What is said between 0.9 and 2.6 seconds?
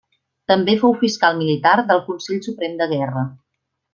fiscal militar del Consell